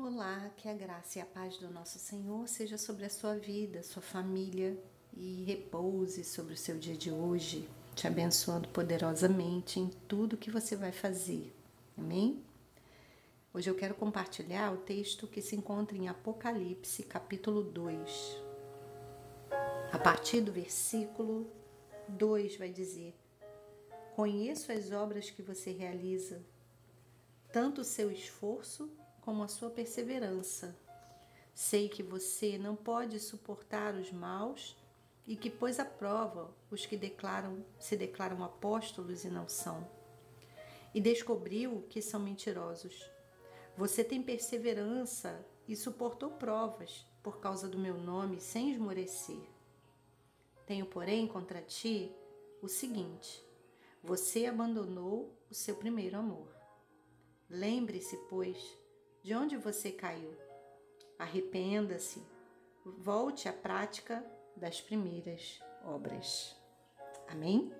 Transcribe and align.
Olá, 0.00 0.48
que 0.56 0.68
a 0.68 0.74
graça 0.74 1.18
e 1.18 1.22
a 1.22 1.26
paz 1.26 1.56
do 1.56 1.68
nosso 1.70 1.98
Senhor 1.98 2.46
seja 2.46 2.78
sobre 2.78 3.04
a 3.04 3.10
sua 3.10 3.34
vida, 3.34 3.82
sua 3.82 4.00
família 4.00 4.78
e 5.12 5.42
repouse 5.42 6.22
sobre 6.22 6.54
o 6.54 6.56
seu 6.56 6.78
dia 6.78 6.96
de 6.96 7.10
hoje, 7.10 7.68
te 7.96 8.06
abençoando 8.06 8.68
poderosamente 8.68 9.80
em 9.80 9.88
tudo 10.06 10.36
que 10.36 10.52
você 10.52 10.76
vai 10.76 10.92
fazer. 10.92 11.52
Amém? 11.96 12.44
Hoje 13.52 13.68
eu 13.68 13.74
quero 13.74 13.96
compartilhar 13.96 14.72
o 14.72 14.76
texto 14.76 15.26
que 15.26 15.42
se 15.42 15.56
encontra 15.56 15.98
em 15.98 16.06
Apocalipse, 16.06 17.02
capítulo 17.02 17.64
2. 17.64 18.40
A 19.90 19.98
partir 19.98 20.40
do 20.42 20.52
versículo 20.52 21.50
2 22.06 22.56
vai 22.56 22.70
dizer: 22.70 23.16
Conheço 24.14 24.70
as 24.70 24.92
obras 24.92 25.28
que 25.28 25.42
você 25.42 25.72
realiza, 25.72 26.40
tanto 27.50 27.80
o 27.80 27.84
seu 27.84 28.12
esforço 28.12 28.88
como 29.28 29.42
a 29.42 29.48
sua 29.48 29.68
perseverança. 29.68 30.74
Sei 31.54 31.86
que 31.86 32.02
você 32.02 32.56
não 32.56 32.74
pode 32.74 33.20
suportar 33.20 33.94
os 33.94 34.10
maus 34.10 34.74
e 35.26 35.36
que 35.36 35.50
pôs 35.50 35.78
à 35.78 35.84
prova 35.84 36.50
os 36.70 36.86
que 36.86 36.96
declaram, 36.96 37.62
se 37.78 37.94
declaram 37.94 38.42
apóstolos 38.42 39.24
e 39.24 39.28
não 39.28 39.46
são. 39.46 39.86
E 40.94 41.00
descobriu 41.00 41.84
que 41.90 42.00
são 42.00 42.18
mentirosos. 42.18 43.04
Você 43.76 44.02
tem 44.02 44.22
perseverança 44.22 45.46
e 45.68 45.76
suportou 45.76 46.30
provas 46.30 47.04
por 47.22 47.38
causa 47.38 47.68
do 47.68 47.78
meu 47.78 47.98
nome 47.98 48.40
sem 48.40 48.72
esmorecer. 48.72 49.42
Tenho, 50.64 50.86
porém, 50.86 51.26
contra 51.26 51.60
ti 51.60 52.10
o 52.62 52.66
seguinte: 52.66 53.44
você 54.02 54.46
abandonou 54.46 55.38
o 55.50 55.54
seu 55.54 55.76
primeiro 55.76 56.16
amor. 56.16 56.48
Lembre-se, 57.50 58.16
pois, 58.30 58.56
de 59.22 59.34
onde 59.34 59.56
você 59.56 59.90
caiu. 59.90 60.36
Arrependa-se, 61.18 62.22
volte 62.84 63.48
à 63.48 63.52
prática 63.52 64.24
das 64.56 64.80
primeiras 64.80 65.60
obras. 65.84 66.56
Amém? 67.26 67.72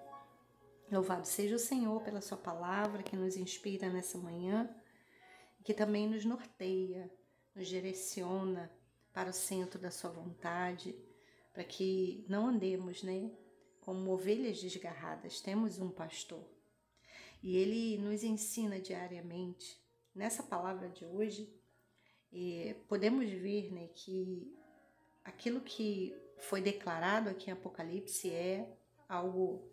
Louvado 0.90 1.26
seja 1.26 1.56
o 1.56 1.58
Senhor 1.58 2.02
pela 2.02 2.20
Sua 2.20 2.38
palavra 2.38 3.02
que 3.02 3.16
nos 3.16 3.36
inspira 3.36 3.88
nessa 3.88 4.18
manhã, 4.18 4.68
que 5.62 5.74
também 5.74 6.08
nos 6.08 6.24
norteia, 6.24 7.10
nos 7.54 7.68
direciona 7.68 8.70
para 9.12 9.30
o 9.30 9.34
centro 9.34 9.78
da 9.78 9.90
Sua 9.90 10.10
vontade, 10.10 10.94
para 11.52 11.64
que 11.64 12.24
não 12.28 12.46
andemos, 12.46 13.02
né, 13.02 13.30
como 13.80 14.12
ovelhas 14.12 14.60
desgarradas. 14.60 15.40
Temos 15.40 15.78
um 15.78 15.90
pastor 15.90 16.44
e 17.42 17.56
ele 17.56 17.98
nos 17.98 18.22
ensina 18.22 18.80
diariamente 18.80 19.80
nessa 20.14 20.42
palavra 20.42 20.88
de 20.88 21.04
hoje, 21.04 21.52
podemos 22.88 23.28
ver 23.30 23.72
né, 23.72 23.88
que 23.94 24.54
aquilo 25.24 25.60
que 25.60 26.14
foi 26.38 26.60
declarado 26.60 27.28
aqui 27.28 27.50
em 27.50 27.52
Apocalipse 27.52 28.30
é 28.30 28.76
algo 29.08 29.68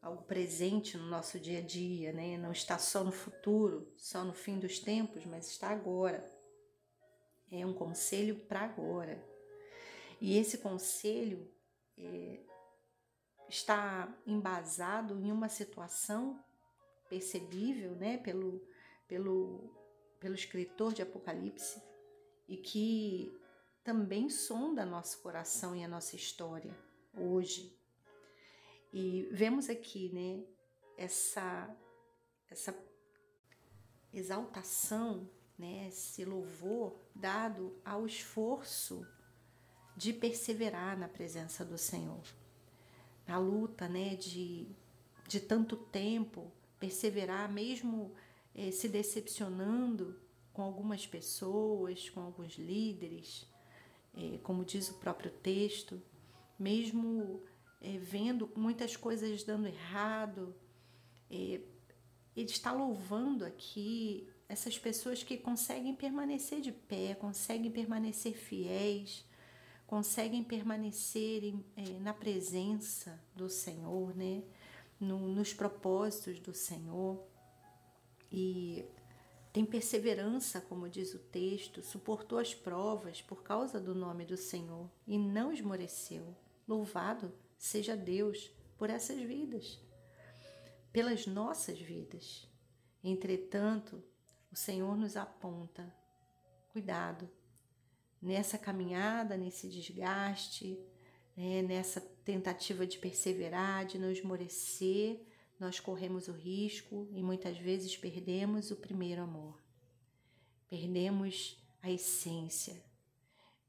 algo 0.00 0.24
presente 0.24 0.98
no 0.98 1.06
nosso 1.06 1.38
dia 1.38 1.58
a 1.58 1.62
dia, 1.62 2.12
né? 2.12 2.36
Não 2.36 2.50
está 2.50 2.76
só 2.76 3.04
no 3.04 3.12
futuro, 3.12 3.88
só 3.96 4.24
no 4.24 4.34
fim 4.34 4.58
dos 4.58 4.80
tempos, 4.80 5.24
mas 5.24 5.46
está 5.46 5.68
agora. 5.68 6.28
É 7.48 7.64
um 7.64 7.72
conselho 7.72 8.34
para 8.46 8.62
agora. 8.62 9.24
E 10.20 10.36
esse 10.36 10.58
conselho 10.58 11.48
é, 11.96 12.40
está 13.48 14.12
embasado 14.26 15.20
em 15.20 15.30
uma 15.30 15.48
situação 15.48 16.42
percebível, 17.08 17.94
né, 17.94 18.18
pelo 18.18 18.66
pelo, 19.12 19.70
pelo 20.18 20.34
escritor 20.34 20.94
de 20.94 21.02
Apocalipse 21.02 21.82
e 22.48 22.56
que 22.56 23.38
também 23.84 24.30
sonda 24.30 24.86
nosso 24.86 25.20
coração 25.20 25.76
e 25.76 25.84
a 25.84 25.88
nossa 25.88 26.16
história 26.16 26.74
hoje. 27.14 27.78
E 28.90 29.28
vemos 29.30 29.68
aqui, 29.68 30.08
né, 30.14 30.42
essa 30.96 31.76
essa 32.48 32.74
exaltação, 34.14 35.28
né, 35.58 35.88
esse 35.88 36.24
louvor 36.24 36.98
dado 37.14 37.78
ao 37.84 38.06
esforço 38.06 39.06
de 39.94 40.14
perseverar 40.14 40.98
na 40.98 41.08
presença 41.08 41.66
do 41.66 41.76
Senhor. 41.76 42.24
Na 43.26 43.38
luta, 43.38 43.86
né, 43.90 44.16
de 44.16 44.74
de 45.28 45.38
tanto 45.38 45.76
tempo, 45.76 46.50
perseverar 46.80 47.52
mesmo 47.52 48.14
eh, 48.54 48.70
se 48.70 48.88
decepcionando 48.88 50.20
com 50.52 50.62
algumas 50.62 51.06
pessoas, 51.06 52.10
com 52.10 52.20
alguns 52.20 52.54
líderes, 52.56 53.46
eh, 54.14 54.38
como 54.42 54.64
diz 54.64 54.90
o 54.90 54.94
próprio 54.94 55.30
texto, 55.30 56.02
mesmo 56.58 57.42
eh, 57.80 57.98
vendo 57.98 58.50
muitas 58.54 58.96
coisas 58.96 59.42
dando 59.42 59.66
errado, 59.66 60.54
ele 61.30 61.64
está 62.36 62.72
louvando 62.72 63.42
aqui 63.42 64.28
essas 64.46 64.78
pessoas 64.78 65.22
que 65.22 65.38
conseguem 65.38 65.94
permanecer 65.94 66.60
de 66.60 66.70
pé, 66.70 67.14
conseguem 67.14 67.70
permanecer 67.70 68.34
fiéis, 68.34 69.24
conseguem 69.86 70.44
permanecer 70.44 71.54
na 72.02 72.12
presença 72.12 73.18
do 73.34 73.48
Senhor, 73.48 74.14
né? 74.14 74.42
No, 75.00 75.18
nos 75.18 75.54
propósitos 75.54 76.38
do 76.38 76.52
Senhor 76.52 77.26
e 78.32 78.84
tem 79.52 79.66
perseverança, 79.66 80.62
como 80.62 80.88
diz 80.88 81.12
o 81.12 81.18
texto, 81.18 81.82
suportou 81.82 82.38
as 82.38 82.54
provas 82.54 83.20
por 83.20 83.42
causa 83.42 83.78
do 83.78 83.94
nome 83.94 84.24
do 84.24 84.36
Senhor 84.36 84.90
e 85.06 85.18
não 85.18 85.52
esmoreceu. 85.52 86.34
Louvado 86.66 87.30
seja 87.58 87.94
Deus 87.94 88.50
por 88.78 88.88
essas 88.88 89.20
vidas, 89.20 89.78
pelas 90.90 91.26
nossas 91.26 91.78
vidas. 91.78 92.48
Entretanto, 93.04 94.02
o 94.50 94.56
Senhor 94.56 94.96
nos 94.96 95.18
aponta: 95.18 95.94
cuidado 96.72 97.28
nessa 98.22 98.56
caminhada, 98.56 99.36
nesse 99.36 99.68
desgaste, 99.68 100.78
né, 101.36 101.60
nessa 101.60 102.00
tentativa 102.00 102.86
de 102.86 102.98
perseverar, 102.98 103.84
de 103.84 103.98
não 103.98 104.10
esmorecer 104.10 105.20
nós 105.62 105.78
corremos 105.78 106.26
o 106.26 106.32
risco 106.32 107.08
e 107.12 107.22
muitas 107.22 107.56
vezes 107.56 107.96
perdemos 107.96 108.72
o 108.72 108.76
primeiro 108.76 109.22
amor. 109.22 109.62
Perdemos 110.68 111.56
a 111.80 111.88
essência. 111.88 112.82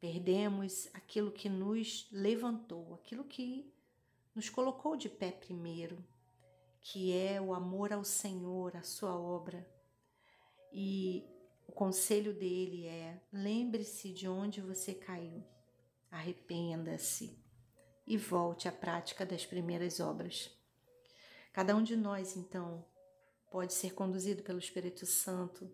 Perdemos 0.01 0.89
aquilo 0.91 1.31
que 1.31 1.47
nos 1.47 2.07
levantou, 2.11 2.95
aquilo 2.95 3.23
que 3.23 3.71
nos 4.33 4.49
colocou 4.49 4.97
de 4.97 5.07
pé 5.07 5.29
primeiro, 5.29 6.03
que 6.81 7.13
é 7.15 7.39
o 7.39 7.53
amor 7.53 7.93
ao 7.93 8.03
Senhor, 8.03 8.75
a 8.75 8.81
sua 8.81 9.15
obra. 9.15 9.63
E 10.71 11.23
o 11.67 11.71
conselho 11.71 12.33
dele 12.33 12.87
é: 12.87 13.21
lembre-se 13.31 14.11
de 14.11 14.27
onde 14.27 14.61
você 14.61 14.95
caiu, 14.95 15.43
arrependa-se 16.09 17.37
e 18.07 18.17
volte 18.17 18.67
à 18.67 18.71
prática 18.71 19.23
das 19.23 19.45
primeiras 19.45 19.99
obras. 19.99 20.49
Cada 21.53 21.75
um 21.75 21.84
de 21.84 21.96
nós, 21.96 22.36
então, 22.36 22.84
pode 23.52 23.74
ser 23.74 23.94
conduzido 23.94 24.41
pelo 24.41 24.58
Espírito 24.58 25.06
Santo 25.06 25.72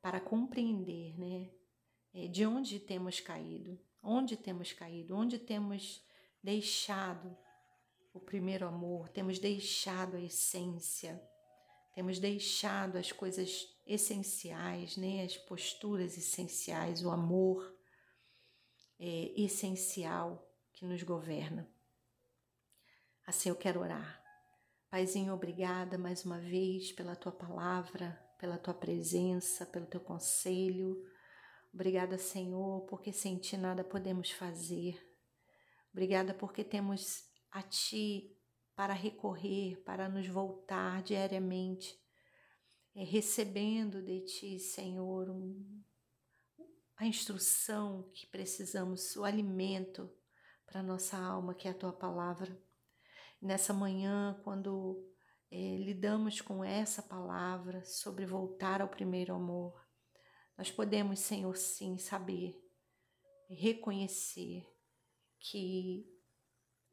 para 0.00 0.18
compreender, 0.18 1.18
né, 1.20 1.50
é, 2.14 2.26
de 2.26 2.46
onde 2.46 2.80
temos 2.80 3.20
caído, 3.20 3.78
onde 4.02 4.34
temos 4.34 4.72
caído, 4.72 5.14
onde 5.14 5.38
temos 5.38 6.02
deixado 6.42 7.36
o 8.14 8.18
primeiro 8.18 8.66
amor, 8.66 9.10
temos 9.10 9.38
deixado 9.38 10.16
a 10.16 10.20
essência, 10.22 11.22
temos 11.94 12.18
deixado 12.18 12.96
as 12.96 13.12
coisas 13.12 13.68
essenciais, 13.86 14.96
né, 14.96 15.22
as 15.24 15.36
posturas 15.36 16.16
essenciais, 16.16 17.04
o 17.04 17.10
amor 17.10 17.76
é, 18.98 19.32
essencial 19.36 20.50
que 20.72 20.86
nos 20.86 21.02
governa. 21.02 21.70
Assim 23.26 23.50
eu 23.50 23.56
quero 23.56 23.80
orar. 23.80 24.19
Paizinho, 24.90 25.32
obrigada 25.32 25.96
mais 25.96 26.24
uma 26.24 26.40
vez 26.40 26.90
pela 26.90 27.14
tua 27.14 27.30
palavra, 27.30 28.20
pela 28.36 28.58
tua 28.58 28.74
presença, 28.74 29.64
pelo 29.64 29.86
teu 29.86 30.00
conselho. 30.00 31.00
Obrigada, 31.72 32.18
Senhor, 32.18 32.84
porque 32.86 33.12
sem 33.12 33.38
ti 33.38 33.56
nada 33.56 33.84
podemos 33.84 34.32
fazer. 34.32 35.00
Obrigada 35.92 36.34
porque 36.34 36.64
temos 36.64 37.22
a 37.52 37.62
ti 37.62 38.36
para 38.74 38.92
recorrer, 38.92 39.80
para 39.84 40.08
nos 40.08 40.26
voltar 40.26 41.04
diariamente, 41.04 41.96
é, 42.92 43.04
recebendo 43.04 44.02
de 44.02 44.24
ti, 44.24 44.58
Senhor, 44.58 45.30
um, 45.30 45.84
a 46.96 47.06
instrução 47.06 48.10
que 48.12 48.26
precisamos, 48.26 49.14
o 49.14 49.22
alimento 49.22 50.12
para 50.66 50.82
nossa 50.82 51.16
alma, 51.16 51.54
que 51.54 51.68
é 51.68 51.70
a 51.70 51.78
tua 51.78 51.92
palavra 51.92 52.60
nessa 53.40 53.72
manhã, 53.72 54.38
quando 54.44 55.04
é, 55.50 55.76
lidamos 55.78 56.40
com 56.40 56.64
essa 56.64 57.02
palavra 57.02 57.84
sobre 57.84 58.26
voltar 58.26 58.80
ao 58.80 58.88
primeiro 58.88 59.34
amor, 59.34 59.86
nós 60.56 60.70
podemos, 60.70 61.18
Senhor, 61.20 61.56
sim, 61.56 61.96
saber, 61.96 62.62
reconhecer 63.48 64.66
que 65.38 66.06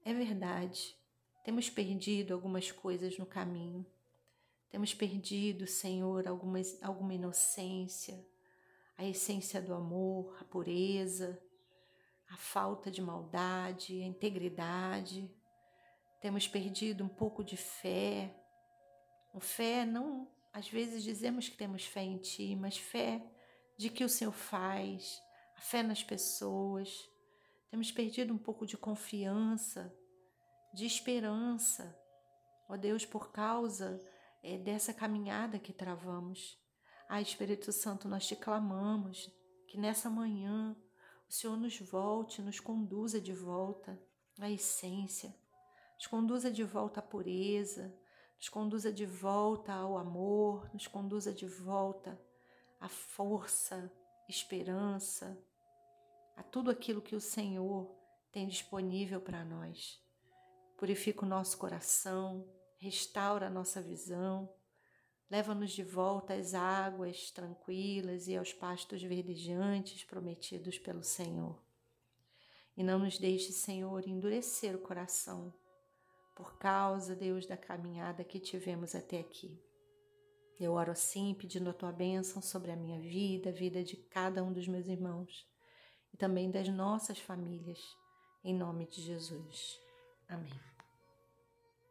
é 0.05 0.13
verdade, 0.13 0.95
temos 1.43 1.69
perdido 1.69 2.33
algumas 2.33 2.71
coisas 2.71 3.17
no 3.17 3.25
caminho, 3.25 3.85
temos 4.69 4.93
perdido, 4.93 5.67
Senhor, 5.67 6.27
alguma, 6.27 6.59
alguma 6.81 7.13
inocência, 7.13 8.25
a 8.97 9.05
essência 9.05 9.61
do 9.61 9.73
amor, 9.73 10.37
a 10.41 10.43
pureza, 10.43 11.41
a 12.29 12.37
falta 12.37 12.91
de 12.91 13.01
maldade, 13.01 14.01
a 14.01 14.05
integridade. 14.05 15.29
Temos 16.19 16.47
perdido 16.47 17.03
um 17.03 17.09
pouco 17.09 17.43
de 17.43 17.55
fé. 17.55 18.35
O 19.33 19.39
fé 19.39 19.85
não, 19.85 20.27
às 20.51 20.67
vezes 20.67 21.03
dizemos 21.03 21.47
que 21.47 21.57
temos 21.57 21.85
fé 21.85 22.01
em 22.01 22.17
ti, 22.17 22.55
mas 22.55 22.77
fé 22.77 23.23
de 23.77 23.89
que 23.89 24.03
o 24.03 24.09
Senhor 24.09 24.31
faz, 24.31 25.21
a 25.55 25.61
fé 25.61 25.83
nas 25.83 26.03
pessoas. 26.03 27.07
Temos 27.69 27.91
perdido 27.91 28.33
um 28.33 28.37
pouco 28.37 28.65
de 28.65 28.77
confiança, 28.77 29.93
de 30.73 30.85
esperança, 30.85 31.95
ó 32.67 32.75
Deus, 32.75 33.05
por 33.05 33.31
causa 33.31 33.99
é, 34.43 34.57
dessa 34.57 34.93
caminhada 34.93 35.59
que 35.59 35.73
travamos. 35.73 36.57
Ah, 37.07 37.21
Espírito 37.21 37.71
Santo, 37.71 38.07
nós 38.07 38.27
te 38.27 38.35
clamamos 38.35 39.31
que 39.67 39.77
nessa 39.77 40.09
manhã 40.09 40.75
o 41.27 41.31
Senhor 41.31 41.57
nos 41.57 41.79
volte, 41.79 42.41
nos 42.41 42.59
conduza 42.59 43.19
de 43.19 43.33
volta 43.33 44.01
à 44.39 44.49
essência, 44.49 45.35
nos 45.97 46.05
conduza 46.05 46.51
de 46.51 46.63
volta 46.63 46.99
à 46.99 47.03
pureza, 47.03 47.91
nos 48.37 48.49
conduza 48.49 48.93
de 48.93 49.05
volta 49.05 49.73
ao 49.73 49.97
amor, 49.97 50.69
nos 50.71 50.85
conduza 50.85 51.33
de 51.33 51.47
volta 51.47 52.21
à 52.79 52.87
força, 52.87 53.91
esperança, 54.29 55.35
a 56.35 56.43
tudo 56.43 56.69
aquilo 56.69 57.01
que 57.01 57.15
o 57.15 57.19
Senhor 57.19 57.91
tem 58.31 58.47
disponível 58.47 59.19
para 59.19 59.43
nós. 59.43 59.99
Purifica 60.77 61.25
o 61.25 61.27
nosso 61.27 61.57
coração, 61.57 62.47
restaura 62.77 63.47
a 63.47 63.49
nossa 63.49 63.81
visão, 63.81 64.53
leva-nos 65.31 65.71
de 65.71 65.83
volta 65.83 66.35
às 66.35 66.53
águas 66.53 67.31
tranquilas 67.31 68.27
e 68.27 68.37
aos 68.37 68.53
pastos 68.53 69.01
verdejantes 69.01 70.03
prometidos 70.03 70.77
pelo 70.77 71.01
Senhor. 71.01 71.59
E 72.75 72.83
não 72.83 72.99
nos 72.99 73.17
deixe, 73.17 73.51
Senhor, 73.51 74.07
endurecer 74.07 74.75
o 74.75 74.79
coração 74.79 75.51
por 76.37 76.55
causa, 76.59 77.15
Deus, 77.15 77.47
da 77.47 77.57
caminhada 77.57 78.23
que 78.23 78.39
tivemos 78.39 78.93
até 78.93 79.19
aqui. 79.19 79.59
Eu 80.59 80.73
oro 80.73 80.91
assim, 80.91 81.33
pedindo 81.33 81.69
a 81.69 81.73
tua 81.73 81.91
bênção 81.91 82.43
sobre 82.43 82.71
a 82.71 82.75
minha 82.75 82.99
vida, 83.01 83.49
a 83.49 83.53
vida 83.53 83.83
de 83.83 83.97
cada 83.97 84.43
um 84.43 84.53
dos 84.53 84.67
meus 84.67 84.87
irmãos 84.87 85.47
e 86.13 86.17
também 86.17 86.51
das 86.51 86.69
nossas 86.69 87.17
famílias, 87.17 87.79
em 88.43 88.55
nome 88.55 88.85
de 88.85 89.01
Jesus. 89.01 89.79
Amém. 90.29 90.76